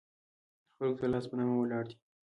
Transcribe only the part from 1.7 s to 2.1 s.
دي.